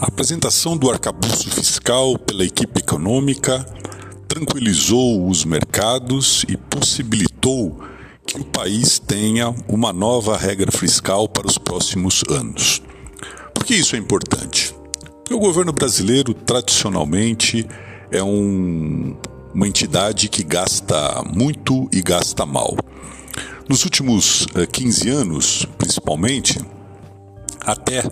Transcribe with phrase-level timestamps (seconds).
[0.00, 3.64] A apresentação do arcabouço fiscal pela equipe econômica
[4.26, 7.80] tranquilizou os mercados e possibilitou
[8.26, 12.82] que o país tenha uma nova regra fiscal para os próximos anos.
[13.54, 14.74] Por que isso é importante?
[15.18, 17.66] Porque o governo brasileiro, tradicionalmente,
[18.10, 19.16] é um,
[19.54, 22.76] uma entidade que gasta muito e gasta mal.
[23.68, 26.60] Nos últimos 15 eh, anos, principalmente,
[27.64, 28.02] até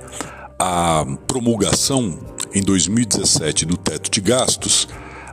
[0.65, 2.17] a promulgação
[2.55, 4.87] em 2017 do teto de gastos,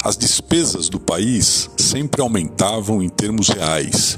[0.04, 4.18] as despesas do país sempre aumentavam em termos reais.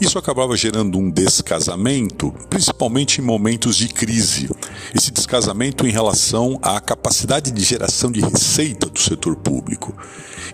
[0.00, 4.48] Isso acabava gerando um descasamento, principalmente em momentos de crise.
[4.94, 9.94] Esse descasamento em relação à capacidade de geração de receita do setor público.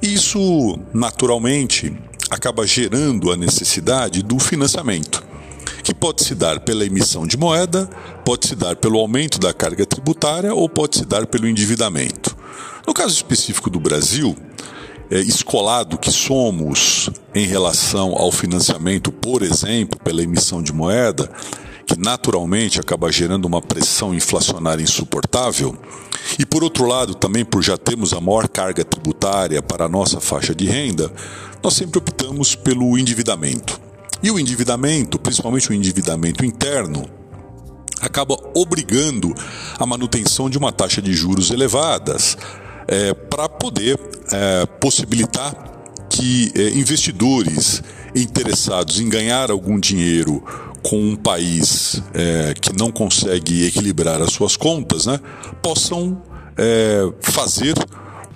[0.03, 1.97] E isso, naturalmente,
[2.29, 5.32] acaba gerando a necessidade do financiamento
[5.83, 7.89] que pode se dar pela emissão de moeda,
[8.25, 12.37] pode se dar pelo aumento da carga tributária ou pode se dar pelo endividamento.
[12.87, 14.37] No caso específico do Brasil,
[15.11, 21.31] é, escolado que somos em relação ao financiamento, por exemplo, pela emissão de moeda,
[21.87, 25.77] que naturalmente acaba gerando uma pressão inflacionária insuportável,
[26.39, 30.21] e por outro lado, também por já termos a maior carga tributária para a nossa
[30.21, 31.13] faixa de renda,
[31.63, 33.82] nós sempre optamos pelo endividamento.
[34.23, 37.09] E o endividamento, principalmente o endividamento interno,
[38.01, 39.35] acaba obrigando
[39.79, 42.37] a manutenção de uma taxa de juros elevadas
[42.87, 43.99] é, para poder
[44.33, 45.55] é, possibilitar
[46.09, 47.83] que é, investidores
[48.15, 50.43] interessados em ganhar algum dinheiro
[50.83, 55.19] com um país é, que não consegue equilibrar as suas contas, né,
[55.63, 56.21] possam
[56.57, 57.75] é, fazer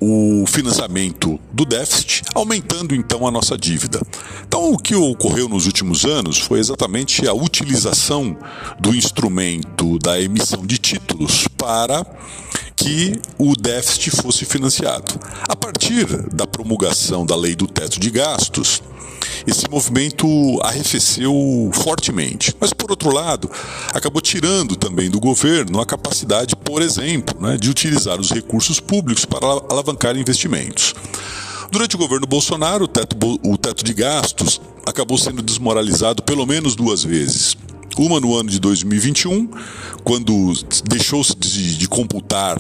[0.01, 4.01] o financiamento do déficit, aumentando então a nossa dívida.
[4.47, 8.37] Então, o que ocorreu nos últimos anos foi exatamente a utilização
[8.79, 12.05] do instrumento da emissão de títulos para
[12.75, 15.19] que o déficit fosse financiado.
[15.49, 18.83] A partir da promulgação da lei do teto de gastos,
[19.47, 20.27] esse movimento
[20.63, 22.55] arrefeceu fortemente.
[22.61, 23.51] Mas, por outro lado,
[23.93, 29.25] acabou tirando também do governo a capacidade, por exemplo, né, de utilizar os recursos públicos
[29.25, 30.95] para alavancar investimentos.
[31.71, 36.77] Durante o governo Bolsonaro, o teto, o teto de gastos acabou sendo desmoralizado pelo menos
[36.77, 37.57] duas vezes.
[37.99, 39.49] Uma no ano de 2021,
[40.05, 40.53] quando
[40.85, 42.59] deixou-se de, de, computar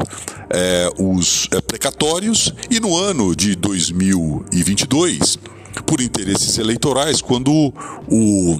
[0.48, 5.38] é, os é, precatórios, e no ano de 2022,
[5.84, 7.72] por interesses eleitorais, quando
[8.08, 8.56] o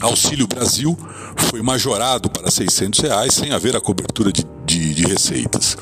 [0.00, 0.96] Auxílio Brasil
[1.36, 5.76] foi majorado para 600 reais sem haver a cobertura de, de, de receitas.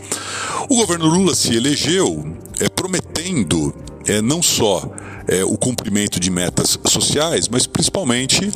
[0.68, 2.24] O governo Lula se elegeu
[2.60, 3.74] é, prometendo
[4.06, 4.88] é, não só
[5.26, 8.50] é, o cumprimento de metas sociais, mas principalmente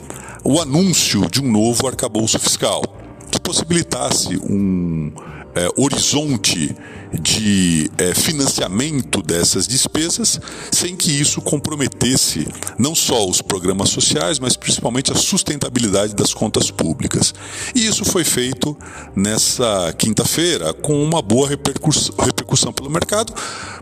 [0.44, 2.82] o anúncio de um novo arcabouço fiscal
[3.30, 5.12] que possibilitasse um
[5.54, 6.74] é, horizonte
[7.12, 10.38] de é, financiamento dessas despesas,
[10.70, 12.46] sem que isso comprometesse
[12.78, 17.34] não só os programas sociais, mas principalmente a sustentabilidade das contas públicas.
[17.74, 18.76] E isso foi feito
[19.16, 23.32] nessa quinta-feira com uma boa repercussão, repercussão pelo mercado,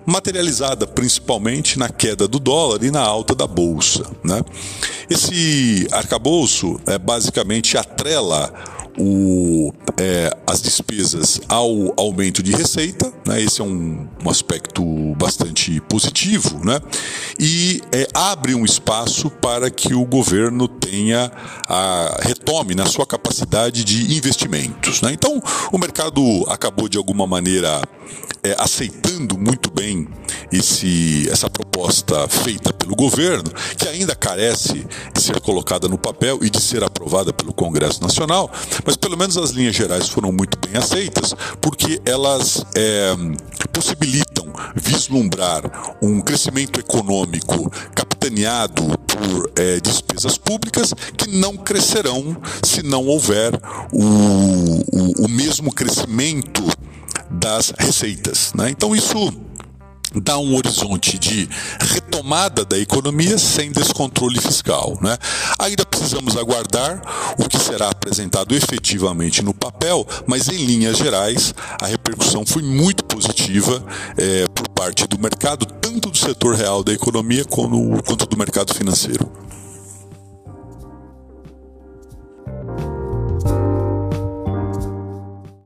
[0.04, 4.08] materializada principalmente na queda do dólar e na alta da bolsa.
[4.22, 4.42] Né?
[5.10, 13.42] Esse arcabouço é, basicamente atrela o, é, as despesas ao aumento de receita, né?
[13.42, 14.82] esse é um, um aspecto
[15.16, 16.80] bastante positivo, né?
[17.38, 21.30] e é, abre um espaço para que o governo tenha
[21.68, 25.02] a, retome na sua capacidade de investimentos.
[25.02, 25.12] Né?
[25.12, 25.42] Então,
[25.72, 27.82] o mercado acabou de alguma maneira
[28.42, 30.08] é, aceitando muito bem
[30.52, 36.50] esse, essa proposta feita pelo governo, que ainda carece de ser colocada no papel e
[36.50, 38.50] de ser aprovada pelo Congresso Nacional,
[38.84, 43.14] mas pelo menos as linhas gerais foram muito bem aceitas, porque elas é,
[43.72, 53.06] possibilitam vislumbrar um crescimento econômico capitaneado por é, despesas públicas que não crescerão se não
[53.06, 53.52] houver
[53.92, 56.62] o, o, o mesmo crescimento
[57.30, 58.52] das receitas.
[58.54, 58.70] Né?
[58.70, 59.32] Então, isso
[60.14, 61.48] dá um horizonte de
[61.80, 64.98] retomada da economia sem descontrole fiscal.
[65.00, 65.16] Né?
[65.58, 67.02] Ainda precisamos aguardar
[67.38, 73.04] o que será apresentado efetivamente no papel, mas em linhas gerais a repercussão foi muito
[73.04, 73.82] positiva
[74.16, 78.74] é, por parte do mercado, tanto do setor real da economia quanto, quanto do mercado
[78.74, 79.45] financeiro.